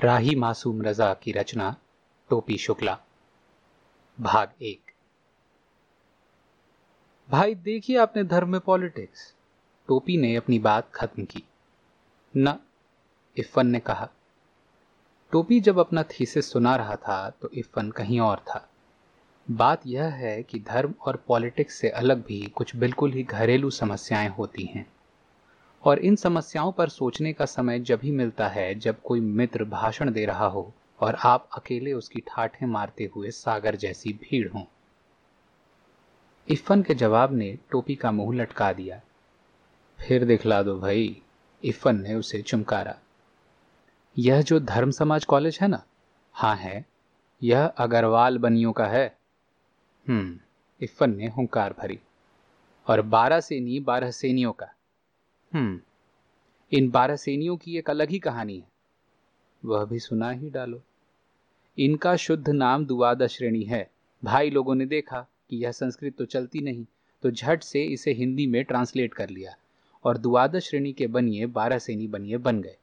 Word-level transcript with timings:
राही 0.00 0.34
मासूम 0.34 0.82
रजा 0.82 1.14
की 1.14 1.32
रचना, 1.32 1.76
टोपी 2.30 2.56
शुक्ला। 2.56 2.98
भाग 4.20 4.50
एक। 4.62 4.80
भाई, 7.30 7.54
देखिए 7.54 7.98
आपने 7.98 8.24
धर्म 8.24 8.48
में 8.48 8.60
पॉलिटिक्स। 8.60 9.34
टोपी 9.88 10.16
ने 10.16 10.36
अपनी 10.36 10.58
बात 10.58 10.90
खत्म 10.94 11.24
की। 11.24 11.42
न 12.36 12.58
इफ़न 13.36 13.66
ने 13.66 13.80
कहा, 13.80 14.08
टोपी 15.32 15.60
जब 15.60 15.78
अपना 15.78 16.02
थीसिस 16.02 16.52
सुना 16.52 16.76
रहा 16.76 16.96
था 16.96 17.30
तो 17.30 17.50
इफ़न 17.54 17.90
कहीं 17.90 18.20
और 18.20 18.38
था। 18.38 18.68
बात 19.50 19.82
यह 19.86 20.04
है 20.04 20.42
कि 20.42 20.60
धर्म 20.60 20.94
और 21.02 21.16
पॉलिटिक्स 21.16 21.74
से 21.74 21.88
अलग 21.88 22.24
भी 22.26 22.46
कुछ 22.46 22.76
बिल्कुल 22.76 23.12
ही 23.12 23.22
घरेलू 23.22 23.70
समस्याएँ 23.70 24.28
होती 24.28 24.64
हैं। 24.64 24.92
और 25.84 25.98
इन 25.98 26.16
समस्याओं 26.16 26.72
पर 26.72 26.88
सोचने 26.88 27.32
का 27.32 27.44
समय 27.44 27.80
जब 27.80 28.00
ही 28.02 28.10
मिलता 28.10 28.48
है, 28.48 28.74
जब 28.74 29.02
कोई 29.02 29.20
मित्र 29.20 29.64
भाषण 29.64 30.10
दे 30.10 30.24
रहा 30.24 30.46
हो 30.46 30.72
और 31.00 31.14
आप 31.14 31.48
अकेले 31.56 31.92
उसकी 31.92 32.20
ठाठें 32.20 32.66
मारते 32.66 33.10
हुए 33.14 33.30
सागर 33.30 33.76
जैसी 33.76 34.12
भीड़ 34.12 34.48
हो। 34.48 34.66
इफ़न 36.48 36.82
के 36.82 36.94
जवाब 36.94 37.32
ने 37.32 37.58
टोपी 37.70 37.94
का 37.94 38.12
मुँह 38.12 38.36
लटका 38.36 38.72
दिया। 38.72 39.00
फिर 39.98 40.24
दिखला 40.24 40.62
दो 40.62 40.78
भाई 40.78 41.22
इफ़न 41.64 42.00
ने 42.00 42.14
उसे 42.14 42.42
चुमकारा। 42.42 42.98
यह 44.18 44.42
जो 44.42 44.60
धर्म 44.60 44.90
समाज 44.90 45.24
कॉलेज 45.24 45.58
है 45.62 45.68
ना? 45.68 45.84
हाँ 46.32 46.56
है। 46.56 46.86
यह 47.42 47.66
अग्रवाल 47.66 48.38
बनियों 48.38 48.72
का 48.72 48.86
है। 48.86 49.18
हम्म 50.08 50.38
इफ़न 50.80 51.16
ने 51.16 51.26
हुंकार 51.26 51.74
भरी। 51.78 52.00
और 52.86 53.02
बारह 53.02 53.40
सेनी 53.40 53.80
बारह 53.80 54.10
सेनियों 54.10 54.52
का। 54.52 54.66
हम्म 55.52 55.80
इन 56.72 56.90
बारह 56.90 57.16
सेनियों 57.16 57.56
की 57.56 57.76
एक 57.78 57.90
अलग 57.90 58.10
ही 58.10 58.18
कहानी 58.18 58.56
है। 58.58 58.66
वह 59.64 59.84
भी 59.84 59.98
सुना 59.98 60.30
ही 60.30 60.50
डालो। 60.50 60.80
इनका 61.78 62.16
शुद्ध 62.16 62.48
नाम 62.48 62.86
दुआदा 62.86 63.26
श्रेणी 63.26 63.62
है। 63.62 63.90
भाई 64.24 64.50
लोगों 64.50 64.74
ने 64.74 64.86
देखा 64.86 65.20
कि 65.50 65.56
यह 65.56 65.72
संस्कृत 65.72 66.16
तो 66.18 66.24
चलती 66.24 66.60
नहीं 66.60 66.86
तो 67.22 67.30
झट 67.30 67.62
से 67.62 67.84
इसे 67.84 68.12
हिंदी 68.12 68.46
में 68.46 68.64
ट्रांसलेट 68.64 69.14
कर 69.14 69.30
लिया 69.30 69.54
और 70.04 70.18
दुआदा 70.18 70.58
श्रेणी 70.58 70.92
के 70.92 71.06
बनिए, 71.06 71.46
बारह 71.46 71.78
सेनी 71.78 72.06
बनिए 72.08 72.36
बन 72.36 72.60
गए। 72.62 72.76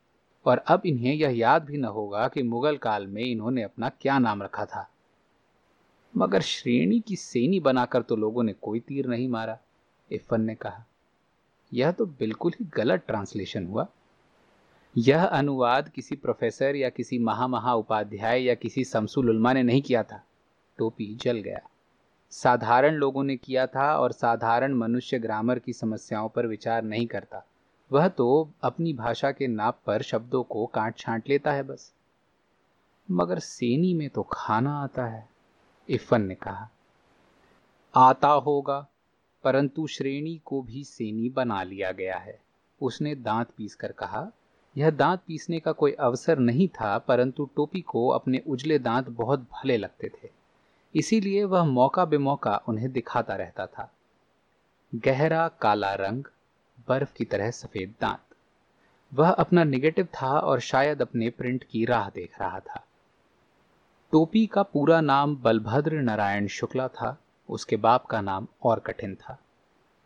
और 0.45 0.58
अब 0.58 0.82
इन्हें 0.86 1.14
यह 1.14 1.38
याद 1.38 1.66
भी 1.66 1.78
न 1.78 1.86
होगा 1.86 2.28
कि 2.28 2.44
मुगल 2.44 2.78
काल 2.78 3.08
में 3.08 3.23
इन्होंने 3.23 3.64
अपना 3.64 3.89
क्या 3.89 4.20
नाम 4.20 4.44
रखा 4.44 4.66
था। 4.66 4.89
मगर 6.17 6.42
श्रेणी 6.42 7.00
की 7.00 7.16
सेनी 7.16 7.59
बनाकर 7.59 8.02
तो 8.02 8.16
लोगों 8.16 8.44
ने 8.44 8.54
कोई 8.54 8.80
तीर 8.80 9.08
नहीं 9.08 9.28
मारा 9.28 9.59
इफन 10.11 10.42
ने 10.42 10.56
कहा। 10.56 10.86
यह 11.73 11.91
तो 11.91 12.05
बिल्कुल 12.05 12.52
ही 12.59 12.66
गलत 12.66 13.03
ट्रांसलेशन 13.08 13.66
हुआ। 13.67 13.88
यह 14.97 15.25
अनुवाद 15.25 15.89
किसी 15.89 16.16
प्रोफेसर 16.16 16.75
या 16.75 16.89
किसी 16.89 17.19
महा 17.19 17.47
महा 17.47 17.73
उपाध्याय 17.73 18.44
या 18.44 18.55
किसी 18.55 18.83
समसुल 18.83 19.30
उल्मा 19.30 19.53
ने 19.53 19.63
नहीं 19.63 19.81
किया 19.81 20.03
था। 20.03 20.23
टोपी 20.77 21.16
जल 21.16 21.38
गया। 21.38 21.59
साधारण 22.31 22.93
लोगों 22.93 23.23
ने 23.23 23.38
किया 23.38 23.67
था 23.67 23.97
और 23.97 24.11
साधारण 24.11 24.73
मनुष्य 24.73 25.19
ग्रामर 25.19 25.59
की 25.59 25.73
समस्याओं 25.73 26.30
पर 26.30 26.47
विचार 26.47 26.83
नहीं 26.83 27.08
करता। 27.08 27.45
वह 27.91 28.08
तो 28.08 28.49
अपनी 28.61 28.93
भाषा 28.93 29.31
के 29.31 29.47
नाप 29.47 29.80
पर 29.86 30.02
शब्दों 30.02 30.43
को 30.43 30.66
काट 30.66 30.97
छांट 30.97 31.30
लेता 31.30 31.52
है 31.52 31.63
बस। 31.63 31.93
मगर 33.11 33.39
सेनी 33.39 33.93
में 33.93 34.09
तो 34.09 34.23
खाना 34.23 34.83
आता 34.83 35.05
है 35.05 35.30
इफन 35.89 36.21
ने 36.21 36.36
कहा। 36.36 36.69
आता 37.95 38.27
होगा। 38.27 38.88
परंतु 39.46 39.88
श्रेणी 39.88 40.42
को 40.46 40.62
भी 40.62 40.84
सेनी 40.84 41.30
बना 41.30 41.64
लिया 41.64 41.92
गया 41.92 42.18
है। 42.18 42.40
उसने 42.82 43.16
दांत 43.16 43.48
पीस 43.58 43.76
कर 43.76 43.92
कहा, 43.92 44.32
यह 44.78 44.90
दांत 44.90 45.20
पीसने 45.28 45.60
का 45.60 45.72
कोई 45.72 45.92
अवसर 45.92 46.40
नहीं 46.40 46.68
था, 46.68 46.98
परंतु 46.98 47.50
टोपी 47.56 47.82
को 47.82 48.08
अपने 48.08 48.42
उजले 48.48 48.80
दांत 48.80 49.10
बहुत 49.10 49.40
भले 49.40 49.78
लगते 49.78 50.10
थे। 50.10 50.30
इसीलिए 50.96 51.44
वह 51.44 51.64
मौका 51.64 52.06
बेमौका 52.06 52.62
उन्हें 52.68 52.92
दिखाता 52.92 53.36
रहता 53.36 53.66
था। 53.66 53.92
गहरा 54.95 55.48
काला 55.48 55.94
रंग, 55.94 56.23
बर्फ़ 56.88 57.14
की 57.14 57.26
तरह 57.26 57.52
सफ़ेद 57.52 57.94
दांत। 58.02 58.20
वह 59.14 59.30
अपना 59.30 59.64
निगेटिव 59.64 60.05
था 60.05 60.39
और 60.39 60.60
शायद 60.60 61.02
अपने 61.02 61.30
प्रिंट 61.30 61.64
की 61.64 61.86
राह 61.86 62.10
देख 62.10 62.42
रहा 62.42 62.60
था। 62.60 62.84
टोपी 64.11 64.45
का 64.45 64.64
पूरा 64.64 65.02
नाम 65.02 65.38
बलभद्र 65.38 65.94
नारायण 65.94 66.48
शुक्ला 66.48 66.88
था। 66.88 67.17
उसके 67.50 67.76
बाप 67.76 68.06
का 68.06 68.22
नाम 68.22 68.48
और 68.64 68.80
कठिन 68.80 69.16
था। 69.16 69.39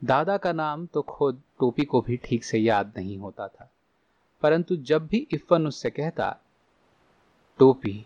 दादा 0.03 0.37
का 0.37 0.53
नाम 0.53 0.85
तो 0.85 1.01
खुद 1.01 1.41
टोपी 1.59 1.85
को 1.85 2.01
भी 2.01 2.17
ठीक 2.17 2.43
से 2.43 2.57
याद 2.57 2.93
नहीं 2.97 3.17
होता 3.17 3.47
था। 3.47 3.71
परंतु 4.41 4.75
जब 4.75 5.07
भी 5.07 5.27
इफ़न 5.31 5.67
उससे 5.67 5.89
कहता, 5.89 6.37
टोपी, 7.59 8.05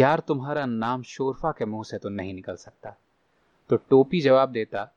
यार 0.00 0.20
तुम्हारा 0.20 0.66
नाम 0.66 1.02
शोरफा 1.02 1.52
के 1.52 1.64
मुँह 1.64 1.84
से 1.84 1.98
तो 1.98 2.08
नहीं 2.08 2.34
निकल 2.34 2.56
सकता। 2.56 2.96
तो 3.70 3.76
टोपी 3.76 4.20
जवाब 4.20 4.48
देता, 4.48 4.92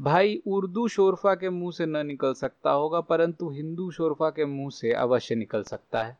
भाई, 0.00 0.42
उर्दू 0.46 0.88
शोरफा 0.88 1.34
के 1.34 1.50
मुँह 1.50 1.72
से 1.72 1.86
न 1.86 2.06
निकल 2.06 2.34
सकता 2.34 2.70
होगा, 2.70 3.00
परंतु 3.00 3.50
हिंदू 3.50 3.90
शोरफा 3.90 4.30
के 4.30 4.44
मुँह 4.44 4.70
से 4.70 4.92
अवश्य 4.92 5.34
निकल 5.34 5.62
सकता 5.62 6.02
है। 6.02 6.18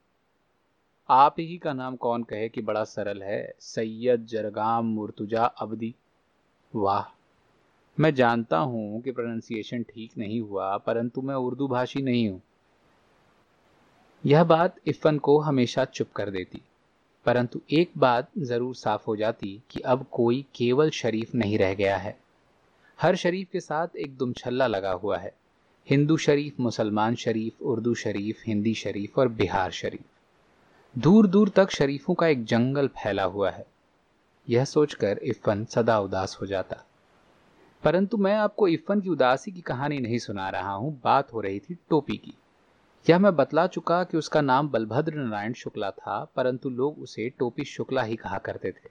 आप 1.09 1.35
ही 1.39 1.59
का 1.59 1.73
नाम 1.73 1.97
कौन 1.97 2.23
कहे 2.23 2.49
कि 2.49 2.63
बड़ा 2.63 2.85
सरल 2.85 3.23
है? 3.23 3.55
सैयद 3.61 4.27
जरगाम 4.27 4.85
मुर्तुजा 4.85 5.45
अबदी। 5.45 5.95
वाह। 6.75 7.13
मैं 7.99 8.15
जानता 8.15 8.59
हूँ 8.59 9.01
कि 9.03 9.13
प्रोनाउंसिएशन 9.13 9.83
ठीक 9.85 10.13
नहीं 10.19 10.41
हुआ, 10.41 10.77
परंतु 10.77 11.23
मैं 11.23 11.35
उर्दू 11.35 11.67
भाषी 11.69 12.03
नहीं 12.03 12.29
हूँ। 12.29 12.41
यह 14.25 14.45
बात 14.45 14.77
इफ़न 14.87 15.19
को 15.19 15.39
हमेशा 15.41 15.85
चुप 15.85 16.11
कर 16.13 16.31
देती, 16.31 16.61
परंतु 17.27 17.61
एक 17.73 17.91
बात 17.97 18.31
ज़रूर 18.41 18.75
साफ़ 18.75 19.05
हो 19.07 19.17
जाती 19.17 19.61
कि 19.71 19.81
अब 19.81 20.05
कोई 20.13 20.45
केवल 20.55 20.91
शरीफ 20.93 21.35
नहीं 21.35 21.59
रह 21.59 21.75
गया 21.75 21.97
है। 21.97 22.17
हर 22.99 23.17
शरीफ 23.17 23.49
के 23.53 23.61
साथ 23.61 23.97
एक 23.97 24.17
दुमछल्ला 24.17 24.67
लगा 24.67 24.93
हुआ 24.93 25.19
है। 25.19 25.33
हिंदू 25.89 26.17
शरीफ, 26.17 26.61
मुसलमान 26.61 27.15
शरीफ, 27.15 27.63
उर्दू 27.63 27.95
शरीफ, 27.95 28.43
हिंदी 28.47 28.75
शरीफ 28.75 29.19
और 29.19 29.29
बिहार 29.31 29.71
शरीफ। 29.73 30.05
दूर 30.95 31.27
दूर 31.27 31.49
तक 31.49 31.71
शरीफों 31.71 32.15
का 32.15 32.27
एक 32.27 32.45
जंगल 32.45 32.89
फैला 32.95 33.25
हुआ 33.25 33.51
है। 33.51 33.67
यह 34.49 34.65
सोचकर 34.65 35.21
इफ़न 35.23 35.65
सदा 35.65 35.99
उदास 36.01 36.39
हो 36.41 36.47
जाता। 36.47 36.85
परंतु 37.85 38.17
मैं 38.17 38.35
आपको 38.35 38.69
इफ़न 38.69 39.01
की 39.01 39.09
उदासी 39.09 39.53
की 39.53 39.61
कहानी 39.61 39.99
नहीं 39.99 40.19
सुना 40.19 40.49
रहा 40.49 40.73
हूँ, 40.73 41.01
बात 41.05 41.33
हो 41.33 41.41
रही 41.41 41.59
थी 41.59 41.79
टोपी 41.91 42.17
की। 42.17 42.35
यह 43.11 43.19
मैं 43.19 43.37
बतला 43.37 43.67
चुका 43.67 44.05
कि 44.05 44.17
उसका 44.17 44.41
नाम 44.41 44.69
बलभद्र 44.69 45.15
नारायण 45.15 45.53
शुक्ला 45.53 45.91
था, 45.91 46.33
परंतु 46.37 46.71
लोग 46.71 46.99
उसे 46.99 47.29
टोपी 47.29 47.65
शुक्ला 47.65 48.03
ही 48.03 48.17
कहा 48.17 48.39
करते 48.39 48.71
थे। 48.71 48.91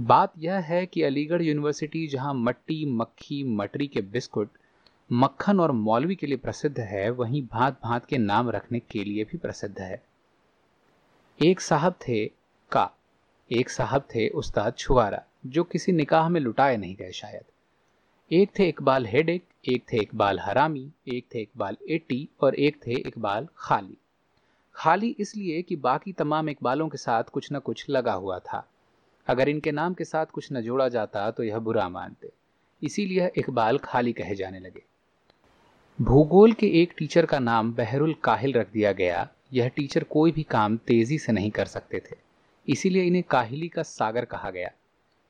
बात 0.00 0.32
यह 0.38 0.54
है 0.54 0.86
कि 0.86 1.02
अलीगढ़ 1.02 1.42
यूनिवर्सिटी, 1.42 2.06
जहाँ 2.06 2.34
मट्टी, 2.34 2.86
मक्खी, 2.86 3.44
मटरी 3.44 3.86
के 3.86 4.00
बिस्कुट, 4.00 4.50
मक्खन 5.12 5.60
और 5.60 5.72
मौलवी 5.72 6.14
के 6.14 6.26
लिए 6.26 6.36
प्रसिद्ध 6.36 6.80
है, 6.80 7.10
वहीं 7.10 7.46
भांत 7.46 7.78
भांत 7.84 8.04
के 8.04 8.18
नाम 8.18 8.50
रखने 8.50 8.80
के 8.80 9.04
लिए 9.04 9.24
भी 9.24 9.38
प्रसिद्ध 9.38 9.78
है। 9.78 10.02
एक 11.42 11.60
साहब 11.60 11.92
थे 11.92 12.26
का। 12.72 12.90
एक 13.52 13.70
साहब 13.70 14.02
थे 14.02 14.28
उस्ताद 14.28 14.74
छुआरा, 14.78 15.22
जो 15.46 15.64
किसी 15.64 15.92
निकाह 15.92 16.28
में 16.28 16.40
लुटाए 16.40 16.76
नहीं 16.76 16.96
गए 16.96 17.12
शायद। 17.12 17.44
एक 18.32 18.50
थे 18.58 18.68
इकबाल 18.68 19.06
हेडेक, 19.06 19.44
एक 19.72 19.84
थे 19.92 19.96
इकबाल 19.96 20.40
हरामी, 20.40 20.92
एक 21.08 21.26
थे 21.34 21.40
इकबाल 21.40 21.76
एटी 21.90 22.28
और 22.40 22.54
एक 22.54 22.76
थे 22.86 22.92
इकबाल 22.92 23.48
खाली। 23.56 23.96
खाली 24.74 25.16
इसलिए 25.18 25.62
कि 25.62 25.76
बाकी 25.76 26.12
तमाम 26.12 26.48
इकबालों 26.48 26.88
के 26.88 26.98
साथ 26.98 27.24
कुछ 27.24 27.48
न 27.52 27.58
कुछ 27.58 27.86
लगा 27.90 28.12
हुआ 28.12 28.38
था। 28.38 28.68
अगर 29.26 29.48
इनके 29.48 29.72
नाम 29.72 29.94
के 29.94 30.04
साथ 30.04 30.26
कुछ 30.26 30.48
न 30.52 30.60
जोड़ा 30.60 30.88
जाता 30.88 31.30
तो 31.30 31.42
यह 31.42 31.58
बुरा 31.58 31.88
मानते। 31.88 32.32
इसीलिए 32.82 33.30
इकबाल 33.36 33.78
खाली 33.78 34.12
कहे 34.12 34.34
जाने 34.34 34.60
लगे। 34.60 34.82
भूगोल 36.00 36.52
के 36.52 36.66
एक 36.66 36.94
टीचर 36.98 37.26
का 37.26 37.38
नाम 37.38 37.72
बहरुल 37.72 38.14
काहिल 38.14 38.52
रख 38.52 38.72
दिया 38.72 38.92
गया। 38.92 39.28
यह 39.52 39.68
टीचर 39.68 40.04
कोई 40.04 40.32
भी 40.32 40.42
काम 40.42 40.76
तेज़ी 40.76 41.18
से 41.18 41.32
नहीं 41.32 41.50
कर 41.50 41.64
सकते 41.64 41.98
थे। 41.98 42.31
इसीलिए 42.68 43.02
इन्हें 43.02 43.22
काहिली 43.22 43.68
का 43.68 43.82
सागर 43.82 44.24
कहा 44.24 44.50
गया। 44.50 44.70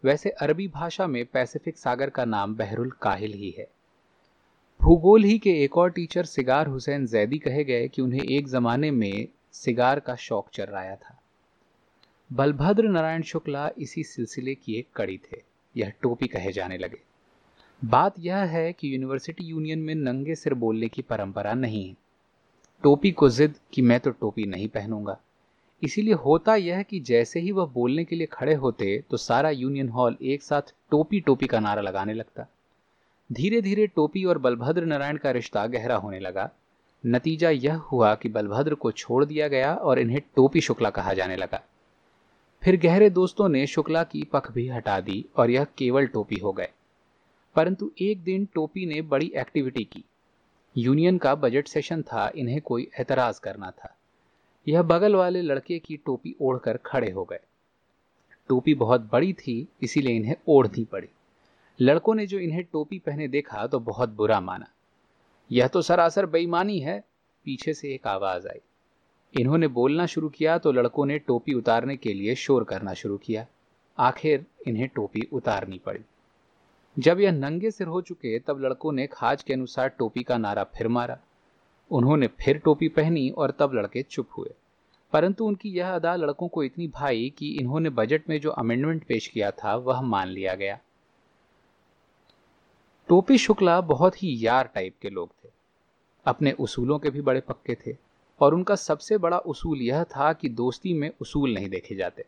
वैसे 0.05 0.31
अरबी 0.31 0.69
भाषा 0.69 1.07
में 1.07 1.25
पैसिफिक 1.25 1.79
सागर 1.79 2.11
का 2.11 2.25
नाम 2.25 2.55
बहरुल 2.55 2.91
काहिल 3.03 3.33
ही 3.33 3.55
है। 3.59 3.67
भूगोल 4.81 5.25
ही 5.25 5.39
के 5.39 5.51
एक 5.65 5.77
और 5.77 5.91
टीचर 5.91 6.25
सिगार 6.25 6.67
हुसैन 6.67 7.07
जैदी 7.07 7.39
कहे 7.39 7.65
गए 7.65 7.89
कि 7.89 8.03
उन्हें 8.03 8.23
एक 8.23 8.49
ज़माने 8.49 8.91
में 8.91 9.27
सिगार 9.53 10.01
का 10.01 10.15
शौक 10.17 10.49
चल 10.53 10.65
रहा 10.65 10.95
था। 10.95 11.19
बलभद्र 12.33 12.89
नारायण 12.89 13.23
शुक्ला 13.23 13.71
इसी 13.79 14.03
सिलसिले 14.05 14.55
की 14.55 14.75
एक 14.75 14.89
कड़ी 14.97 15.19
थे, 15.19 15.43
यह 15.77 15.93
टोपी 16.03 16.27
कहे 16.27 16.53
जाने 16.53 16.79
लगे। 16.79 16.99
बात 17.85 18.15
यह 18.19 18.37
है 18.37 18.73
कि 18.73 18.95
यूनिवर्सिटी 18.95 19.45
यूनियन 19.45 19.79
में 19.79 19.95
नंगे 19.95 20.35
सिर 20.35 20.55
बोलने 20.55 20.89
की 20.89 21.03
परंपरा 21.03 21.55
नहीं 21.55 21.89
है। 21.89 21.97
टोपी 22.83 23.11
को 23.11 23.29
जिद 23.29 23.55
कि 23.73 23.83
मैं 23.83 24.01
तो 24.01 24.11
टोपी 24.11 24.47
नहीं 24.47 24.69
पहनूँगा। 24.69 25.21
इसीलिए 25.83 26.15
होता 26.15 26.57
यह 26.57 26.83
कि 26.83 27.01
जैसे 27.01 27.41
ही 27.41 27.53
वह 27.53 27.67
बोलने 27.67 28.05
के 28.05 28.17
लिए 28.17 28.27
खड़े 28.27 28.55
होते 28.55 29.05
तो 29.11 29.17
सारा 29.17 29.51
यूनियन 29.51 29.89
हॉल 29.89 30.17
एक 30.23 30.43
साथ 30.43 30.63
टोपी 30.91 31.21
टोपी 31.21 31.47
का 31.47 31.61
नारा 31.61 31.83
लगाने 31.83 32.15
लगता। 32.15 32.47
धीरे 33.33 33.63
धीरे 33.63 33.87
टोपी 33.87 34.25
और 34.25 34.39
बलभद्र 34.39 34.85
नारायण 34.85 35.17
का 35.17 35.31
रिश्ता 35.31 35.67
गहरा 35.67 35.97
होने 35.97 36.19
लगा। 36.19 36.51
नतीजा 37.07 37.51
यह 37.51 37.77
हुआ 37.77 38.15
कि 38.15 38.29
बलभद्र 38.29 38.75
को 38.75 38.91
छोड़ 38.91 39.25
दिया 39.25 39.49
गया 39.49 39.75
और 39.75 39.99
इन्हें 39.99 40.21
टोपी 40.21 40.61
शुक्ला 40.61 40.91
कहा 40.91 41.13
जाने 41.13 41.37
लगा। 41.37 41.63
फिर 42.63 42.81
गहरे 42.81 43.11
दोस्तों 43.11 43.49
ने 43.49 43.67
शुक्ला 43.67 44.05
की 44.05 44.25
पख 44.25 44.53
भी 44.53 44.69
हटा 44.69 45.01
दी 45.01 45.25
और 45.37 45.51
यह 45.51 45.65
केवल 45.65 46.07
टोपी 46.07 46.37
हो 46.37 46.53
गए। 46.53 46.69
परंतु 47.57 47.91
एक 48.01 48.23
दिन 48.23 48.49
टोपी 48.55 48.87
ने 48.87 49.03
बड़ी 49.03 49.33
एक्टिविटी 49.37 49.85
की। 49.85 50.05
यूनियन 50.77 51.19
का 51.19 51.35
बजट 51.35 51.69
सेशन 51.69 52.03
था, 52.03 52.33
इन्हें 52.37 52.61
कोई 52.61 52.91
एतराज़ 53.01 53.41
करना 53.41 53.71
था। 53.71 53.97
यह 54.69 54.83
बगल 54.83 55.15
वाले 55.15 55.43
लड़के 55.43 55.79
की 55.79 55.97
टोपी 55.97 56.37
ओढ़कर 56.41 56.77
खड़े 56.77 57.11
हो 57.11 57.25
गए। 57.25 57.41
टोपी 58.49 58.75
बहुत 58.75 59.01
बड़ी 59.13 59.33
थी, 59.33 59.69
इसीलिए 59.83 60.17
इन्हें 60.17 60.37
ओढ़नी 60.49 60.85
पड़ी। 60.85 61.09
लड़कों 61.81 62.15
ने 62.15 62.27
जो 62.27 62.39
इन्हें 62.39 62.65
टोपी 62.65 62.99
पहने 62.99 63.29
देखा 63.29 63.67
तो 63.67 63.79
बहुत 63.79 64.09
बुरा 64.09 64.41
माना। 64.41 64.67
यह 65.53 65.69
तो 65.69 65.83
सरासर 65.83 66.27
बेईमानी 66.27 66.79
है, 66.81 67.05
पीछे 67.45 67.75
से 67.75 67.95
एक 67.95 68.07
आवाज़ 68.07 68.49
आई। 68.49 68.61
इन्होंने 69.41 69.69
बोलना 69.69 70.07
शुरू 70.07 70.29
किया 70.29 70.59
तो 70.59 70.73
लड़कों 70.73 71.07
ने 71.07 71.19
टोपी 71.19 71.55
उतारने 71.55 71.97
के 71.97 72.13
लिए 72.13 72.35
शोर 72.35 72.65
करना 72.65 72.95
शुरू 72.95 73.17
किया। 73.17 73.47
आखिर 73.99 74.47
इन्हें 74.67 74.89
टोपी 74.89 75.29
उतारनी 75.33 75.79
पड़ी। 75.79 76.01
जब 76.99 77.21
यह 77.21 77.33
नंगे 77.33 77.71
सिर 77.71 77.87
हो 77.87 78.01
चुके, 78.01 78.39
तब 78.39 78.61
लड़कों 78.61 78.93
ने 78.93 79.07
खाज 79.07 79.43
के 79.43 79.55
अनुसार 79.55 79.89
टोपी 79.89 80.23
का 80.23 80.39
नारा 80.39 80.65
फिर 80.65 80.89
मारा। 80.89 81.19
उन्होंने 81.93 82.27
फिर 82.27 82.59
टोपी 82.59 82.89
पहनी 82.89 83.31
और 83.31 83.51
तब 83.51 83.75
लड़के 83.75 84.03
चुप 84.03 84.29
हुए। 84.39 84.55
परंतु 85.13 85.47
उनकी 85.47 85.69
यह 85.69 85.95
अदा 85.95 86.17
लड़कों 86.17 86.49
को 86.49 86.63
इतनी 86.63 86.89
भाई 86.89 87.33
कि 87.39 87.57
इन्होंने 87.61 87.91
बजट 87.91 88.29
में 88.29 88.41
जो 88.41 88.51
अमेंडमेंट 88.51 89.05
पेश 89.05 89.27
किया 89.27 89.51
था, 89.51 89.77
वह 89.77 90.01
मान 90.01 90.29
लिया 90.29 90.55
गया। 90.55 90.79
टोपी 93.09 93.39
शुक्ला 93.39 93.81
बहुत 93.81 94.23
ही 94.23 94.47
यार 94.47 94.71
टाइप 94.75 94.95
के 95.03 95.11
लोग 95.11 95.31
थे। 95.45 95.49
अपने 96.27 96.53
उसूलों 96.53 96.99
के 96.99 97.11
भी 97.11 97.21
बड़े 97.21 97.41
पक्के 97.41 97.75
थे 97.75 97.97
और 98.41 98.55
उनका 98.55 98.75
सबसे 98.75 99.19
बड़ा 99.19 99.39
उसूल 99.39 99.79
यह 99.79 100.05
था 100.05 100.33
कि 100.33 100.49
दोस्ती 100.49 100.95
में 100.95 101.11
उसूल 101.21 101.55
नहीं 101.55 101.69
देखे 101.69 101.95
जाते। 101.95 102.25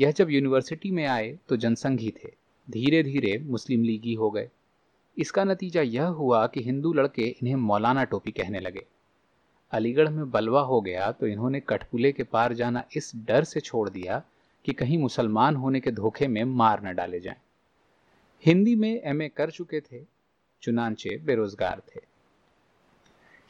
यह 0.00 0.10
जब 0.10 0.30
यूनिवर्सिटी 0.30 0.90
में 0.90 1.06
आए 1.06 1.38
तो 1.48 1.56
जनसंघी 1.56 2.10
थे। 2.10 2.28
धीरे 2.70 3.02
धीरे 3.02 3.38
मुस्लिम 3.38 3.82
लीगी 3.82 4.14
हो 4.14 4.30
गए। 4.30 4.50
इसका 5.16 5.44
नतीजा 5.44 5.82
यह 5.82 6.06
हुआ 6.12 6.46
कि 6.46 6.62
हिंदू 6.62 6.92
लड़के 6.92 7.22
इन्हें 7.22 7.54
मौलाना 7.56 8.04
टोपी 8.04 8.30
कहने 8.30 8.60
लगे। 8.60 8.84
अलीगढ़ 9.72 10.08
में 10.08 10.30
बलवा 10.30 10.60
हो 10.60 10.80
गया 10.80 11.10
तो 11.12 11.26
इन्होंने 11.26 11.60
कठपुले 11.60 12.12
के 12.12 12.22
पार 12.22 12.52
जाना 12.52 12.84
इस 12.96 13.12
डर 13.16 13.44
से 13.44 13.60
छोड़ 13.60 13.88
दिया 13.90 14.22
कि 14.64 14.72
कहीं 14.72 14.98
मुसलमान 14.98 15.56
होने 15.56 15.80
के 15.80 15.90
धोखे 15.90 16.26
में 16.28 16.42
मार 16.44 16.82
न 16.84 16.94
डाले 16.94 17.20
जाएँ। 17.20 17.36
हिंदी 18.44 18.74
में 18.74 19.00
एमए 19.02 19.28
कर 19.28 19.50
चुके 19.50 19.80
थे, 19.80 20.02
चुनाचे 20.62 21.16
बेरोजगार 21.18 21.82
थे। 21.88 22.00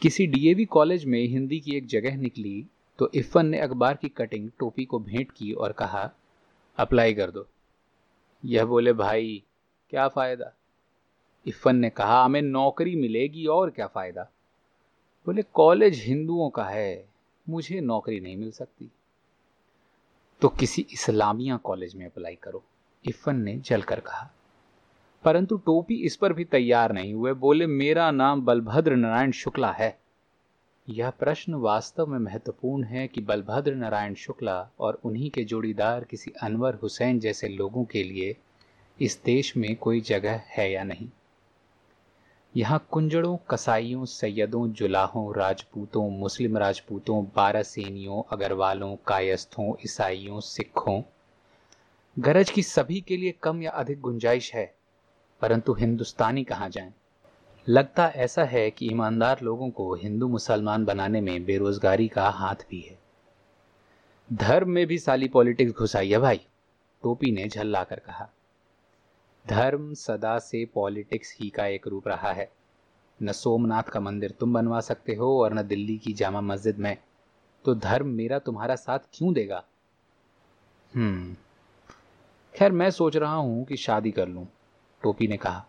किसी 0.03 0.27
डीएवी 0.27 0.65
कॉलेज 0.65 1.05
में 1.05 1.21
हिंदी 1.23 1.61
की 1.61 1.77
एक 1.77 1.87
जगह 1.87 2.17
निकली 2.17 2.67
तो 2.99 3.11
इफ़न 3.15 3.47
ने 3.47 3.59
अखबार 3.59 3.97
की 3.97 4.09
कटिंग 4.09 4.51
टोपी 4.59 4.85
को 4.85 4.99
भेंट 4.99 5.31
की 5.31 5.53
और 5.53 5.73
कहा, 5.73 6.11
अप्लाई 6.79 7.15
कर 7.15 7.31
दो। 7.31 7.47
यह 8.45 8.65
बोले, 8.65 8.93
भाई, 8.93 9.43
क्या 9.91 10.09
फ़ायदा? 10.09 10.53
इफ़न 11.47 11.77
ने 11.77 11.91
कहा, 11.91 12.25
हमें 12.25 12.43
नौकरी 12.43 12.97
मिलेगी 12.97 13.47
और 13.47 13.71
क्या 13.71 13.87
फ़ायदा? 13.87 14.23
बोले, 15.27 15.43
कॉलेज 15.43 16.03
हिंदुओं 16.07 16.51
का 16.51 16.65
है, 16.65 17.09
मुझे 17.49 17.81
नौकरी 17.81 18.21
नहीं 18.21 18.37
मिल 18.37 18.51
सकती। 18.51 18.91
तो 20.41 20.49
किसी 20.49 20.87
इस्लामिया 20.93 21.57
कॉलेज 21.57 21.95
में 21.95 22.07
अप्लाई 22.07 22.35
करो 22.35 22.65
इफ़न 23.09 23.37
ने 23.37 23.57
जलकर 23.57 24.01
कहा। 24.01 24.31
परंतु 25.25 25.57
टोपी 25.57 25.95
इस 25.95 26.17
पर 26.17 26.33
भी 26.33 26.45
तैयार 26.45 26.93
नहीं 26.93 27.15
हुए, 27.15 27.33
बोले, 27.33 27.67
मेरा 27.67 28.11
नाम 28.11 28.45
बलभद्र 28.45 28.97
नारायण 28.97 29.31
शुक्ला 29.31 29.73
है। 29.73 29.99
यह 30.89 31.11
प्रश्न 31.11 31.55
वास्तव 31.55 32.07
में 32.07 32.19
महत्वपूर्ण 32.19 32.85
है 32.85 33.09
कि 33.09 33.21
बलभद्र 33.21 33.75
नारायण 33.75 34.15
शुक्ला 34.15 34.71
और 34.81 35.01
उन्हीं 35.05 35.31
के 35.31 35.45
जोड़ीदार 35.45 36.05
किसी 36.05 36.33
अनवर 36.43 36.75
हुसैन 36.75 37.21
जैसे 37.21 37.49
लोगों 37.49 37.85
के 37.85 38.03
लिए 38.03 38.37
इस 39.01 39.23
देश 39.25 39.57
में 39.57 39.77
कोई 39.77 40.01
जगह 40.01 40.43
है 40.47 40.73
या 40.73 40.85
नहीं। 40.85 41.09
यहाँ 42.57 42.87
कुंजड़ों 42.91 43.37
कसाईयों 43.51 44.05
सैयदों, 44.05 44.73
जुलाहों, 44.73 45.37
राजपूतों, 45.37 46.11
मुस्लिम 46.11 46.59
राजपूतों, 46.59 47.25
बारासेनियों, 47.37 48.23
अगरवालों, 48.33 48.97
कायस्थों, 49.07 49.75
ईसाइयों, 49.85 50.41
सिखों। 50.41 51.03
गरज 52.19 52.51
की 52.51 52.63
सभी 52.63 53.01
के 53.01 53.17
लिए 53.17 53.35
कम 53.43 53.63
या 53.63 53.71
अधिक 53.71 54.01
गुंजाइश 54.01 54.55
है, 54.55 54.75
परंतु 55.41 55.73
हिंदुस्तानी 55.73 56.45
कहाँ 56.45 56.69
जाएँ? 56.69 56.95
लगता 57.69 58.07
ऐसा 58.09 58.45
है 58.45 58.71
कि 58.71 58.87
ईमानदार 58.87 59.41
लोगों 59.43 59.71
को 59.71 59.95
हिंदू 59.95 60.29
मुसलमान 60.29 60.85
बनाने 60.85 61.21
में 61.21 61.45
बेरोजगारी 61.45 62.09
का 62.09 62.29
हाथ 62.29 62.67
भी 62.71 62.81
है। 62.81 62.99
धर्म 64.33 64.71
में 64.71 64.87
भी 64.87 64.99
साली 64.99 65.29
पॉलिटिक्स 65.29 65.73
घुसाई 65.73 66.11
है 66.11 66.19
भाई, 66.19 66.41
टोपी 67.03 67.33
ने 67.33 67.49
झल्ला 67.49 67.85
कर 67.85 67.99
कहा। 67.99 68.31
धर्म 69.47 69.93
सदा 69.95 70.39
से 70.39 70.65
पॉलिटिक्स 70.65 71.37
ही 71.41 71.49
का 71.49 71.67
एक 71.67 71.87
रूप 71.89 72.09
रहा 72.09 72.33
है। 72.33 72.51
न 73.21 73.33
सोमनाथ 73.33 73.83
का 73.83 74.01
मंदिर 74.01 74.31
तुम 74.31 74.55
बनवा 74.55 74.81
सकते 74.81 75.15
हो 75.15 75.39
और 75.43 75.55
न 75.55 75.63
दिल्ली 75.63 75.97
की 75.99 76.13
जामा 76.13 76.41
मस्जिद 76.41 76.79
में। 76.79 76.97
तो 77.65 77.75
धर्म 77.75 78.09
मेरा 78.09 78.39
तुम्हारा 78.39 78.75
साथ 78.75 78.99
क्यों 79.13 79.33
देगा? 79.35 79.63
हम्म। 80.93 81.35
खैर, 82.55 82.73
मैं 82.73 82.91
सोच 82.91 83.17
रहा 83.17 83.35
हूँ 83.35 83.65
कि 83.65 83.77
शादी 83.77 84.11
कर 84.11 84.29
लूँ, 84.29 84.47
टोपी 85.03 85.29
ने 85.29 85.37
कहा। 85.37 85.65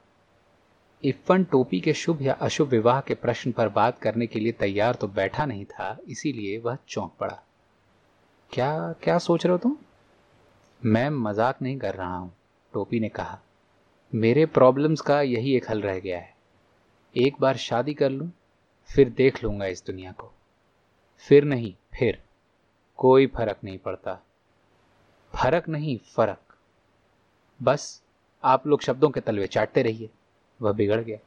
इफ्फन 1.04 1.44
टोपी 1.44 1.80
के 1.80 1.94
शुभ 1.94 2.22
या 2.22 2.34
अशुभ 2.34 2.68
विवाह 2.68 3.02
के 3.02 3.16
प्रश्न 3.16 3.52
पर 3.52 3.70
बात 3.70 4.00
करने 4.00 4.28
के 4.28 4.40
लिए 4.40 4.52
तैयार 4.52 4.96
तो 4.96 5.08
बैठा 5.08 5.46
नहीं 5.46 5.66
था, 5.66 5.98
इसीलिए 6.08 6.58
वह 6.58 6.78
चौंक 6.88 7.12
पड़ा। 7.20 7.42
क्या 8.52 8.94
क्या 9.04 9.18
सोच 9.18 9.46
रहे 9.46 9.52
हो 9.52 9.58
तुम? 9.58 9.78
मैं 10.82 11.10
मज़ाक 11.10 11.62
नहीं 11.62 11.78
कर 11.78 11.96
रहा 11.96 12.16
हूँ, 12.16 12.32
टोपी 12.74 13.00
ने 13.00 13.10
कहा। 13.10 13.40
मेरे 14.16 14.46
प्रॉब्लम्स 14.46 15.02
का 15.02 15.22
यही 15.22 15.56
एक 15.56 15.72
हल 15.72 15.82
रह 15.82 16.00
गया 16.00 16.20
है। 16.20 16.36
एक 17.18 17.36
बार 17.40 17.58
शादी 17.58 17.94
कर 17.94 18.10
लूँ, 18.10 18.32
फिर 18.86 19.10
देख 19.10 19.44
लूँगा 19.44 19.66
इस 19.66 19.86
दुनिया 19.86 20.12
को। 20.12 20.34
फिर 21.18 21.44
नहीं, 21.44 21.76
फिर। 22.00 22.22
कोई 22.98 23.28
फ़र्क 23.28 23.58
नहीं 23.64 23.78
पड़ता। 23.78 24.14
फ़र्क 25.36 25.70
नहीं, 25.70 25.98
फ़र्क। 25.98 26.56
बस 27.64 28.04
आप 28.44 28.68
लोग 28.68 28.82
शब्दों 28.82 29.10
के 29.10 29.20
तलवे 29.20 29.48
चाटते 29.48 29.84
रहिए, 29.84 30.10
वह 30.62 30.72
बिगड़ 30.72 31.02
गया। 31.02 31.18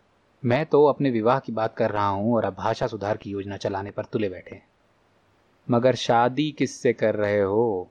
मैं 0.45 0.67
तो 0.67 0.87
अपने 0.87 1.11
विवाह 1.11 1.39
की 1.39 1.53
बात 1.53 1.77
कर 1.77 1.91
रहा 1.91 2.09
हूँ 2.09 2.35
और 2.35 2.45
अब 2.45 2.55
भाषा 2.55 2.87
सुधार 2.87 3.17
की 3.17 3.31
योजना 3.31 3.57
चलाने 3.57 3.91
पर 3.91 4.05
तुले 4.05 4.29
बैठे 4.29 4.55
हैं। 4.55 4.69
मगर 5.71 5.95
शादी 5.95 6.53
किससे 6.53 6.93
कर 6.93 7.15
रहे 7.15 7.41
हो? 7.41 7.91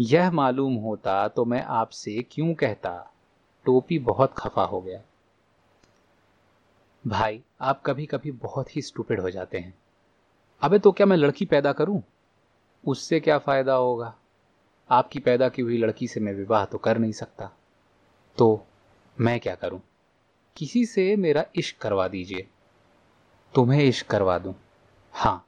यह 0.00 0.30
मालूम 0.30 0.74
होता 0.74 1.28
तो 1.28 1.44
मैं 1.44 1.62
आपसे 1.62 2.26
क्यों 2.30 2.54
कहता? 2.54 3.08
टोपी 3.64 3.98
बहुत 3.98 4.34
खफा 4.38 4.64
हो 4.64 4.80
गया। 4.80 5.02
भाई, 7.06 7.42
आप 7.60 7.82
कभी 7.86 8.06
कभी 8.06 8.30
बहुत 8.30 8.76
ही 8.76 8.82
स्टूपिड 8.82 9.20
हो 9.20 9.30
जाते 9.30 9.58
हैं। 9.58 9.74
अबे 10.62 10.78
तो 10.78 10.92
क्या 10.92 11.06
मैं 11.06 11.16
लड़की 11.16 11.44
पैदा 11.44 11.72
करूँ? 11.72 12.02
उससे 12.86 13.20
क्या 13.20 13.38
फ़ायदा 13.38 13.74
होगा? 13.74 14.16
आपकी 14.90 15.18
पैदा 15.18 15.48
की 15.48 15.62
हुई 15.62 15.78
लड़की 15.78 16.08
से 16.08 16.20
मैं 16.20 16.32
विवाह 16.32 16.64
तो 16.64 16.78
कर 16.78 16.98
नहीं 16.98 17.12
सकता। 17.12 17.50
तो 18.38 18.66
मैं 19.20 19.40
क्या 19.40 19.54
करूँ? 19.54 19.80
किसी 20.56 20.86
से 20.86 21.16
मेरा 21.16 21.44
इश्क 21.56 21.78
करवा 21.78 22.08
दीजिए। 22.08 22.48
तुम्हें 23.54 23.84
इश्क 23.84 24.06
करवा 24.06 24.38
दूँ। 24.38 24.54
हाँ। 25.12 25.46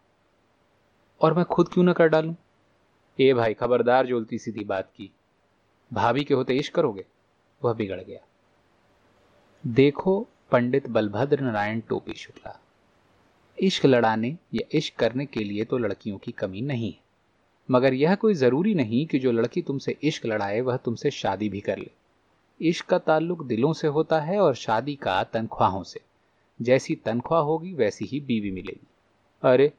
और 1.21 1.35
मैं 1.35 1.45
खुद 1.45 1.69
क्यों 1.69 1.85
ना 1.85 1.93
कर 1.93 2.09
डालूं? 2.09 2.35
ए 3.21 3.35
भाई, 3.35 3.55
खबरदार 3.55 4.07
जोलती 4.07 4.39
सीधी 4.39 4.65
बात 4.65 4.91
की। 4.97 5.11
भाभी 5.93 6.25
के 6.25 6.35
होते 6.35 6.55
इश्क 6.55 6.75
करोगे? 6.75 7.07
वह 7.65 7.73
बिगड़ 7.73 8.01
गया। 8.01 8.21
देखो 9.67 10.29
पंडित 10.51 10.89
बलभद्र 10.89 11.41
नारायण 11.41 11.81
टोपी 11.81 12.13
शुक्ला। 12.13 12.61
इश्क 13.59 13.87
लड़ाने 13.87 14.37
या 14.55 14.69
इश्क 14.73 14.95
करने 14.97 15.27
के 15.27 15.45
लिए 15.45 15.65
तो 15.65 15.79
लड़कियों 15.79 16.19
की 16.19 16.33
कमी 16.33 16.61
नहीं 16.61 16.93
है। 16.93 17.01
मगर 17.71 17.95
यह 17.95 18.15
कोई 18.15 18.35
ज़रूरी 18.35 18.75
नहीं 18.75 19.07
कि 19.07 19.19
जो 19.19 19.33
लड़की 19.33 19.63
तुमसे 19.63 19.97
इश्क 20.03 20.27
लड़ाए, 20.27 20.61
वह 20.61 20.77
तुमसे 20.77 21.11
शादी 21.11 21.49
भी 21.49 21.61
कर 21.61 21.79
ले। 21.79 21.91
इश्क 22.61 22.87
का 22.87 22.99
ताल्लुक 22.99 23.47
दिलों 23.47 23.73
से 23.73 23.89
होता 23.89 24.21
है 24.21 24.39
और 24.39 24.55
शादी 24.55 24.95
का 24.95 25.25
तनख्वाहों 25.25 25.83
से। 25.83 26.01
जैसी 26.63 26.95
तनख्वाह 26.95 27.41
होगी, 27.41 27.75
वैसी 27.75 28.05
ही 28.05 28.21
बीवी 28.21 28.51
मिलेगी। 28.51 28.87
अरे 29.43 29.73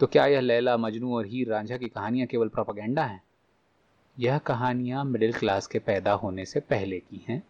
तो 0.00 0.06
क्या 0.06 0.26
यह 0.26 0.40
लैला, 0.40 0.76
मजनू 0.76 1.16
और 1.16 1.26
हीर 1.26 1.48
रांझा 1.48 1.76
की 1.76 1.88
कहानियाँ 1.88 2.26
केवल 2.26 2.48
प्रोपागेंडा 2.48 3.04
हैं? 3.04 3.22
यह 4.18 4.38
कहानियाँ 4.38 5.04
मिडिल 5.04 5.32
क्लास 5.32 5.66
के 5.66 5.78
पैदा 5.78 6.12
होने 6.12 6.44
से 6.44 6.60
पहले 6.60 7.00
की 7.00 7.24
हैं 7.28 7.42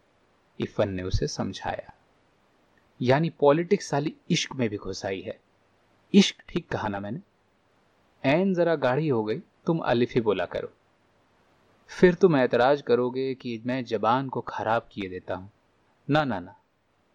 इफन 0.60 0.88
ने 0.88 1.02
उसे 1.02 1.26
समझाया। 1.26 1.92
यानी 3.02 3.30
पॉलिटिक्स 3.30 3.88
साली 3.88 4.14
इश्क 4.30 4.56
में 4.56 4.68
भी 4.68 4.76
घुसाई 4.76 5.20
है। 5.20 5.40
इश्क 6.14 6.36
ठीक 6.48 6.68
कहा 6.68 6.88
ना 6.88 7.00
मैंने। 7.00 7.20
एन 8.24 8.54
जरा 8.54 8.74
गाढ़ी 8.74 9.08
हो 9.08 9.24
गई, 9.24 9.38
तुम 9.38 9.78
अलिफ 9.78 10.12
ही 10.14 10.20
बोला 10.20 10.46
करो। 10.46 10.72
फिर 11.88 12.14
तुम 12.14 12.36
ऐतराज 12.36 12.82
करोगे 12.82 13.34
कि 13.34 13.62
मैं 13.66 13.84
जबान 13.84 14.28
को 14.28 14.40
खराब 14.40 14.88
किए 14.92 15.08
देता 15.08 15.34
हूँ। 15.34 15.50
ना 16.10 16.24
ना 16.24 16.40
ना, 16.40 16.54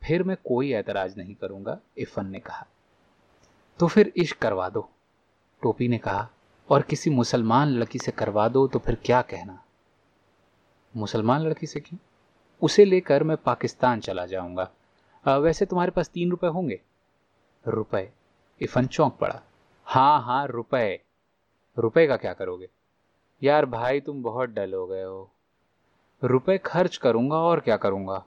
फिर 0.02 0.24
मैं 0.24 0.38
कोई 0.46 0.72
ऐतराज 0.72 1.18
नहीं 1.18 1.36
करूँगा 1.36 1.80
इफन 1.98 2.26
ने 2.26 2.40
कहा। 2.40 2.68
तो 3.80 3.88
फिर 3.88 4.14
इश्क 4.18 4.38
करवा 4.38 4.70
दो, 4.70 4.90
टोपी 5.62 5.88
ने 5.88 5.98
कहा। 5.98 6.30
और 6.70 6.82
किसी 6.82 7.10
मुसलमान 7.10 7.68
लड़की 7.68 8.00
से 8.00 8.12
करवा 8.12 8.48
दो 8.48 8.68
तो 8.68 8.80
फिर 8.80 8.96
क्या 8.96 9.22
कहना? 9.22 9.64
मुसलमान 10.98 11.42
लड़की 11.42 11.68
से 11.68 11.80
क्यों? 11.80 12.00
उसे 12.62 12.86
लेकर 12.86 13.24
मैं 13.24 13.38
पाकिस्तान 13.38 14.00
चला 14.00 14.26
जाऊँगा। 14.26 14.72
वैसे 15.38 15.66
तुम्हारे 15.66 15.92
पास 15.92 16.10
तीन 16.10 16.32
रुपए 16.32 16.48
होंगे? 16.48 16.82
रुपए। 17.68 18.12
इफन 18.62 18.88
चौंक 18.88 19.14
पड़ा। 19.14 19.42
हाँ 19.86 20.22
हाँ 20.22 20.48
रुपए। 20.48 21.02
रुपए 21.78 22.08
का 22.08 22.18
क्या 22.18 22.34
करोगे? 22.34 22.70
यार 23.44 23.66
भाई, 23.66 24.00
तुम 24.00 24.24
बहुत 24.24 24.50
डल 24.50 24.74
हो 24.74 24.88
गए 24.88 25.04
हो। 25.04 25.32
रुपए 26.24 26.58
खर्च 26.58 26.98
करूँगा 26.98 27.36
और 27.36 27.60
क्या 27.60 27.78
करूँगा? 27.78 28.26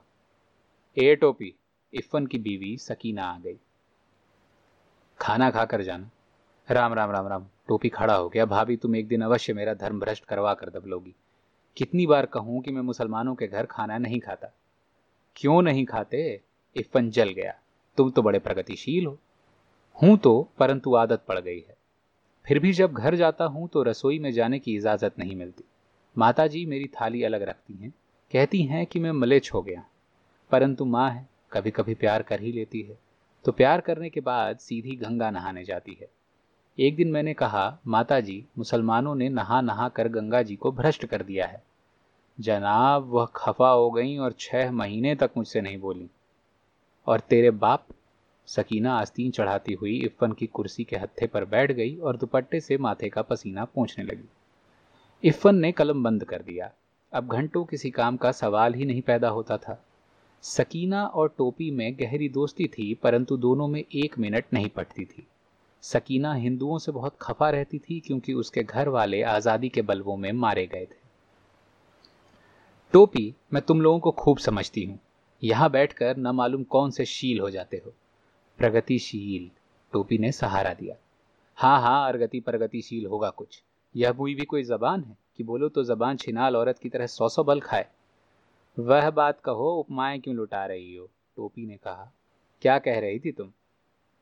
ए 0.97 1.15
टोपी। 1.15 1.55
इफन 1.93 2.27
की 2.27 2.37
बीवी 2.37 2.77
सकीना 2.77 3.25
आ 3.25 3.37
गई। 3.37 3.59
खाना 5.19 5.51
खाकर 5.51 5.81
जाना। 5.81 6.09
राम 6.71 6.93
राम 6.93 7.11
राम 7.11 7.27
राम, 7.27 7.45
टोपी 7.67 7.89
खड़ा 7.89 8.15
हो 8.15 8.29
गया। 8.29 8.45
भाभी, 8.45 8.77
तुम 8.77 8.95
एक 8.95 9.07
दिन 9.07 9.21
अवश्य 9.21 9.53
मेरा 9.53 9.73
धर्म 9.73 9.99
भ्रष्ट 9.99 10.25
करवा 10.25 10.53
कर 10.53 10.69
दबलोगी 10.69 11.15
कितनी 11.77 12.07
बार 12.07 12.25
कहूँ 12.25 12.61
कि 12.61 12.71
मैं 12.71 12.81
मुसलमानों 12.81 13.35
के 13.35 13.47
घर 13.47 13.65
खाना 13.65 13.97
नहीं 13.97 14.19
खाता? 14.19 14.53
क्यों 15.35 15.61
नहीं 15.61 15.85
खाते? 15.85 16.41
इफन 16.77 17.09
जल 17.09 17.29
गया। 17.29 17.53
तुम 17.97 18.11
तो 18.11 18.21
बड़े 18.21 18.39
प्रगतिशील 18.39 19.05
हो। 19.05 19.19
हूँ 20.03 20.17
तो 20.17 20.49
परंतु 20.59 20.95
आदत 20.95 21.23
पड़ 21.27 21.39
गई 21.39 21.59
है। 21.59 21.77
फिर 22.45 22.59
भी 22.59 22.73
जब 22.73 22.93
घर 22.93 23.15
जाता 23.15 23.45
हूँ 23.45 23.67
तो 23.67 23.83
रसोई 23.83 24.19
में 24.19 24.31
जाने 24.31 24.59
की 24.59 24.75
इजाज़त 24.75 25.19
नहीं 25.19 25.35
मिलती। 25.35 25.63
माता 26.17 26.47
जी 26.47 26.65
मेरी 26.65 26.87
थाली 26.87 27.23
अलग 27.23 27.41
रखती 27.41 27.73
हैं। 27.73 27.93
कहती 28.31 28.63
हैं 28.63 28.85
कि 28.85 28.99
मैं 28.99 29.11
मलेच 29.11 29.51
हो 29.53 29.61
गया। 29.61 29.85
परंतु 30.51 30.85
माँ 30.85 31.11
है 31.11 31.29
कभी 31.51 31.71
कभी 31.71 31.93
प्यार 31.93 32.21
कर 32.21 32.41
ही 32.41 32.51
लेती 32.51 32.81
है। 32.81 32.99
तो 33.45 33.51
प्यार 33.51 33.81
करने 33.81 34.09
के 34.09 34.19
बाद 34.19 34.57
सीधी 34.57 34.95
गंगा 34.95 35.31
नहाने 35.31 35.63
जाती 35.63 35.97
है। 36.01 36.16
एक 36.79 36.95
दिन 36.95 37.11
मैंने 37.11 37.33
कहा 37.33 37.77
माता 37.87 38.19
जी 38.19 38.45
मुसलमानों 38.57 39.15
ने 39.15 39.29
नहा 39.29 39.61
नहा 39.61 39.89
कर 39.89 40.07
गंगा 40.07 40.41
जी 40.41 40.55
को 40.55 40.71
भ्रष्ट 40.71 41.05
कर 41.05 41.23
दिया 41.23 41.45
है। 41.45 41.63
जनाब, 42.39 43.03
वह 43.09 43.25
खफा 43.25 43.69
हो 43.69 43.91
गई 43.91 44.17
और 44.17 44.35
छह 44.39 44.71
महीने 44.71 45.15
तक 45.15 45.31
मुझसे 45.37 45.61
नहीं 45.61 45.77
बोली। 45.77 46.09
और 47.07 47.19
तेरे 47.19 47.51
बाप? 47.51 47.87
सकीना 48.45 48.99
आस्तीन 48.99 49.31
चढ़ाती 49.31 49.73
हुई 49.73 49.99
इफ़न 49.99 50.31
की 50.31 50.45
कुर्सी 50.45 50.83
के 50.83 50.95
हत्थे 50.95 51.27
पर 51.27 51.45
बैठ 51.45 51.71
गई 51.71 51.95
और 51.95 52.17
दुपट्टे 52.17 52.59
से 52.59 52.77
माथे 52.77 53.09
का 53.09 53.21
पसीना 53.21 53.65
पहुँचने 53.65 54.05
लगी। 54.05 54.29
इफ़न 55.23 55.55
ने 55.55 55.71
कलम 55.71 56.03
बंद 56.03 56.23
कर 56.23 56.41
दिया। 56.41 56.71
अब 57.13 57.27
घंटों 57.27 57.65
किसी 57.65 57.89
काम 57.89 58.17
का 58.17 58.31
सवाल 58.31 58.73
ही 58.73 58.85
नहीं 58.85 59.01
पैदा 59.01 59.29
होता 59.29 59.57
था। 59.57 59.83
सकीना 60.41 61.05
और 61.05 61.35
टोपी 61.37 61.71
में 61.71 61.95
गहरी 61.99 62.29
दोस्ती 62.29 62.67
थी, 62.67 62.93
परंतु 62.93 63.37
दोनों 63.37 63.67
में 63.67 63.83
एक 63.95 64.19
मिनट 64.19 64.45
नहीं 64.53 64.69
पटती 64.69 65.05
थी। 65.05 65.27
सकीना 65.83 66.33
हिंदुओं 66.33 66.77
से 66.77 66.91
बहुत 66.91 67.17
खफा 67.21 67.49
रहती 67.49 67.79
थी 67.79 67.99
क्योंकि 67.99 68.33
उसके 68.33 68.63
घर 68.63 68.89
वाले 68.89 69.21
आज़ादी 69.21 69.69
के 69.69 69.81
बल्बों 69.81 70.17
में 70.17 70.31
मारे 70.31 70.67
गए 70.67 70.85
थे। 70.85 71.05
टोपी 72.93 73.33
मैं 73.53 73.61
तुम 73.61 73.81
लोगों 73.81 73.99
को 73.99 74.11
खूब 74.11 74.37
समझती 74.37 74.83
हूँ। 74.83 74.99
यहाँ 75.43 75.69
बैठकर 75.69 76.17
न 76.17 76.27
मालूम 76.27 76.63
कौन 76.63 76.91
से 76.91 77.05
शील 77.05 77.39
हो 77.39 77.49
जाते 77.49 77.81
हो। 77.85 77.93
प्रगतिशील, 78.59 79.49
टोपी 79.93 80.17
ने 80.17 80.31
सहारा 80.31 80.73
दिया। 80.73 80.95
हाँ 81.55 81.81
हाँ 81.81 82.07
अरगति 82.07 82.39
प्रगतिशील 82.39 83.05
होगा 83.05 83.29
कुछ। 83.29 83.61
यह 83.95 84.11
बुई 84.11 84.35
भी 84.35 84.45
कोई 84.45 84.63
जबान 84.63 85.03
है 85.03 85.17
कि 85.37 85.43
बोलो 85.43 85.69
तो 85.69 85.83
जबान 85.83 86.17
छिनाल 86.17 86.55
औरत 86.55 86.79
की 86.79 86.89
तरह 86.89 87.05
सौ 87.05 87.29
सौ 87.29 87.43
बल 87.43 87.59
खाए। 87.59 87.85
वह 88.79 89.09
बात 89.09 89.39
कहो, 89.39 89.69
उपमाएँ 89.71 90.19
क्यों 90.19 90.35
लुटा 90.35 90.65
रही 90.65 90.95
हो? 90.95 91.09
टोपी 91.35 91.65
ने 91.65 91.77
कहा, 91.77 92.11
क्या 92.61 92.79
कह 92.79 92.99
रही 92.99 93.19
थी 93.19 93.31
तुम? 93.31 93.51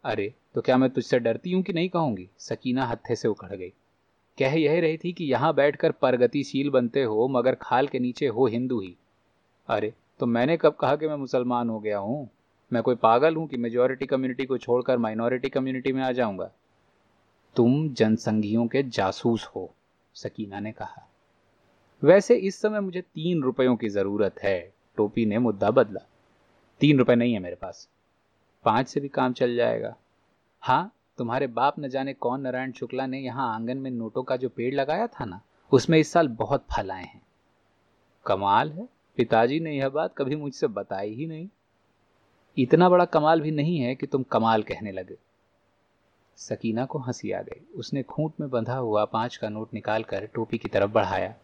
अरे 0.05 0.33
तो 0.55 0.61
क्या 0.61 0.77
मैं 0.77 0.89
तुझसे 0.89 1.19
डरती 1.19 1.51
हूँ 1.51 1.63
कि 1.63 1.73
नहीं 1.73 1.89
कहूँगी? 1.89 2.29
सकीना 2.37 2.85
हत्थे 2.85 3.15
से 3.15 3.27
उखड़ 3.27 3.55
गई। 3.55 3.69
कह 4.39 4.53
यह 4.53 4.79
रही 4.79 4.97
थी 4.97 5.13
कि 5.13 5.25
यहाँ 5.25 5.53
बैठकर 5.53 5.91
प्रगतिशील 5.91 6.69
बनते 6.69 7.03
हो, 7.03 7.27
मगर 7.27 7.55
खाल 7.55 7.87
के 7.87 7.99
नीचे 7.99 8.27
हो 8.27 8.47
हिंदू 8.47 8.81
ही। 8.81 8.97
अरे 9.67 9.93
तो 10.19 10.25
मैंने 10.25 10.57
कब 10.57 10.73
कहा 10.73 10.95
कि 10.95 11.07
मैं 11.07 11.15
मुसलमान 11.15 11.69
हो 11.69 11.79
गया 11.79 11.97
हूँ? 11.97 12.29
मैं 12.73 12.83
कोई 12.83 12.95
पागल 12.95 13.35
हूँ 13.35 13.47
कि 13.47 13.57
मेजोरिटी 13.57 14.05
कम्युनिटी 14.05 14.45
को 14.45 14.57
छोड़कर 14.57 14.97
माइनॉरिटी 14.97 15.49
कम्युनिटी 15.49 15.93
में 15.93 16.03
आ 16.03 16.11
जाऊँगा? 16.11 16.51
तुम 17.55 17.93
जनसंघियों 17.93 18.67
के 18.67 18.83
जासूस 18.83 19.45
हो, 19.55 19.73
सकीना 20.13 20.59
ने 20.59 20.71
कहा। 20.71 21.09
वैसे 22.03 22.35
इस 22.35 22.61
समय 22.61 22.79
मुझे 22.79 23.01
तीन 23.01 23.43
रुपयों 23.43 23.75
की 23.75 23.89
ज़रूरत 23.89 24.35
है, 24.43 24.73
टोपी 24.97 25.25
ने 25.25 25.37
मुद्दा 25.37 25.71
बदला। 25.71 26.07
तीन 26.79 26.97
रुपए 26.97 27.15
नहीं 27.15 27.33
है 27.33 27.39
मेरे 27.39 27.55
पास। 27.55 27.89
पाँच 28.65 28.87
से 28.87 28.99
भी 28.99 29.07
काम 29.07 29.33
चल 29.33 29.55
जाएगा। 29.55 29.95
हाँ 30.61 30.91
तुम्हारे 31.17 31.47
बाप 31.47 31.75
न 31.79 31.89
जाने 31.89 32.13
कौन 32.13 32.41
नारायण 32.41 32.71
शुक्ला 32.71 33.05
ने 33.05 33.19
यहाँ 33.19 33.55
आँगन 33.55 33.77
में 33.77 33.91
नोटों 33.91 34.23
का 34.23 34.35
जो 34.35 34.49
पेड़ 34.49 34.75
लगाया 34.75 35.07
था 35.07 35.25
ना, 35.25 35.41
उसमें 35.71 35.99
इस 35.99 36.11
साल 36.11 36.27
बहुत 36.27 36.65
फल 36.75 36.91
आए 36.91 37.03
हैं। 37.03 37.21
कमाल 38.25 38.71
है। 38.71 38.89
पिताजी 39.17 39.59
ने 39.59 39.71
यह 39.71 39.89
बात 39.89 40.13
कभी 40.17 40.35
मुझसे 40.35 40.67
बताई 40.67 41.13
ही 41.13 41.27
नहीं। 41.27 41.49
इतना 42.57 42.89
बड़ा 42.89 43.05
कमाल 43.05 43.41
भी 43.41 43.51
नहीं 43.51 43.77
है 43.77 43.95
कि 43.95 44.07
तुम 44.07 44.23
कमाल 44.23 44.63
कहने 44.63 44.91
लगे। 44.91 45.17
सकीना 46.35 46.85
को 46.85 46.99
हँसी 46.99 47.31
आ 47.31 47.41
गई। 47.41 47.65
उसने 47.75 48.03
खूंट 48.03 48.33
में 48.39 48.49
बंधा 48.49 48.75
हुआ 48.75 49.05
पाँच 49.05 49.37
का 49.37 49.49
नोट 49.49 49.73
निकालकर 49.73 50.25
टोपी 50.25 50.57
की 50.57 50.67
तरफ़ 50.67 50.91
बढ़ाया। 50.91 51.35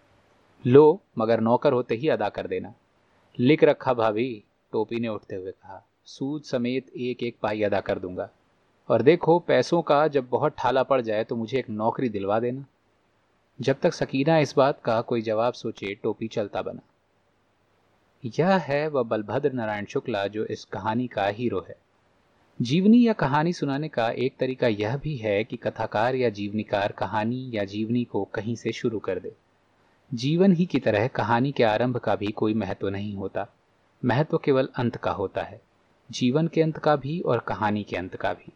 लो, 0.68 1.02
मगर 1.18 1.40
नौकर 1.40 1.74
होते 1.74 1.96
ही 1.96 2.10
अदा 2.10 2.30
कर 2.30 2.48
देना। 2.48 2.74
लिख 3.40 3.64
रखा 3.64 3.94
भाभी, 3.94 4.44
टोपी 4.72 5.00
ने 5.00 5.08
उठते 5.08 5.36
हुए 5.36 5.52
कहा। 5.52 5.88
सूद 6.12 6.42
समेत 6.42 6.90
एक 6.98 7.24
एक 7.24 7.36
पाई 7.42 7.64
अदा 7.64 7.80
कर 7.80 8.00
दूँगा। 8.00 8.30
और 8.90 9.02
देखो, 9.02 9.40
पैसों 9.40 9.82
का 9.82 10.08
जब 10.08 10.30
बहुत 10.30 10.56
ठाला 10.58 10.84
पड़ 10.84 11.02
जाए 11.02 11.24
तो 11.24 11.36
मुझे 11.36 11.60
एक 11.60 11.70
नौकरी 11.70 12.10
दिलवा 12.10 12.40
देना। 12.40 12.66
जब 13.62 13.80
तक 13.82 13.94
सकीना 13.94 14.40
इस 14.40 14.54
बात 14.58 14.82
का 14.86 15.02
कोई 15.02 15.22
जवाब 15.22 15.54
सोचे, 15.54 15.96
टोपी 15.96 16.28
चलता 16.28 16.62
बना। 16.62 16.80
यह 18.40 18.56
है 18.56 18.88
वह 18.88 19.04
बलभद्र 19.04 19.52
नारायण 19.52 19.86
शुक्ला, 19.86 20.28
जो 20.28 20.46
इस 20.46 20.66
कहानी 20.66 21.08
का 21.08 21.28
हीरो 21.28 21.66
है। 21.70 21.76
जीवनी 22.62 23.08
या 23.08 23.14
कहानी 23.14 23.54
सुनाने 23.54 23.88
का 23.88 24.10
एक 24.10 24.38
तरीका 24.40 24.68
यह 24.68 24.98
भी 24.98 25.16
है 25.16 25.44
कि 25.44 25.58
कथाकार 25.58 26.16
या 26.16 26.30
जीवनीकार 26.30 26.92
कहानी 26.92 27.52
या 27.54 27.64
जीवनी 27.64 28.04
को 28.04 28.24
कहीं 28.24 28.56
से 28.56 28.72
शुरू 28.72 29.00
कर 29.00 29.20
दे। 29.20 29.32
जीवन 30.14 30.52
ही 30.52 30.66
की 30.66 30.80
तरह 30.80 31.08
कहानी 31.08 31.52
के 31.52 31.64
आरंभ 31.64 31.98
का 31.98 32.16
भी 32.16 32.28
कोई 32.28 32.54
महत्व 32.54 32.90
नहीं 32.90 33.16
होता। 33.16 33.48
महत्व 34.06 34.38
केवल 34.38 34.70
अंत 34.76 34.96
का 34.96 35.12
होता 35.12 35.42
है। 35.42 35.71
जीवन 36.12 36.48
के 36.48 36.62
अंत 36.62 36.78
का 36.78 36.96
भी 36.96 37.20
और 37.20 37.40
कहानी 37.40 37.84
के 37.84 37.96
अंत 37.96 38.16
का 38.16 38.34
भी। 38.34 38.52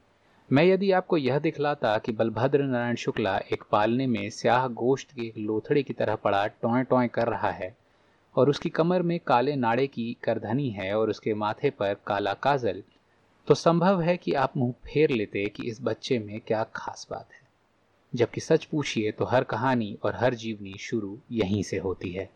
मैं 0.51 0.63
यदि 0.63 0.91
आपको 0.91 1.17
यह 1.17 1.39
दिखलाता 1.39 1.97
कि 1.97 2.11
बलभद्र 2.11 2.63
नारायण 2.63 2.95
शुक्ला 2.95 3.37
एक 3.53 3.63
पालने 3.71 4.07
में 4.07 4.29
स्याह 4.29 4.67
गोश्त 4.67 5.11
के 5.11 5.21
एक 5.21 5.37
लोथड़े 5.37 5.83
की 5.83 5.93
तरह 5.93 6.15
पड़ा 6.15 6.45
टोए 6.47 6.83
टोए 6.83 7.07
कर 7.07 7.27
रहा 7.27 7.51
है 7.51 7.75
और 8.35 8.49
उसकी 8.49 8.69
कमर 8.69 9.01
में 9.01 9.19
काले 9.19 9.55
नाड़े 9.55 9.87
की 9.87 10.17
करधनी 10.23 10.69
है 10.69 10.93
और 10.97 11.09
उसके 11.09 11.33
माथे 11.33 11.69
पर 11.69 11.95
काला 12.07 12.33
काजल 12.33 12.83
तो 13.47 13.53
संभव 13.53 14.01
है 14.01 14.17
कि 14.17 14.33
आप 14.33 14.57
मुँह 14.57 14.71
फेर 14.85 15.09
लेते 15.09 15.45
कि 15.45 15.69
इस 15.69 15.79
बच्चे 15.81 16.19
में 16.19 16.39
क्या 16.39 16.63
खास 16.75 17.07
बात 17.11 17.29
है। 17.33 17.47
जबकि 18.13 18.41
सच 18.41 18.65
पूछिए 18.65 19.11
तो 19.11 19.25
हर 19.25 19.43
कहानी 19.43 19.97
और 20.03 20.15
हर 20.15 20.33
जीवनी 20.33 20.73
शुरू 20.79 21.19
यहीं 21.31 21.63
से 21.63 21.77
होती 21.77 22.11
है। 22.11 22.29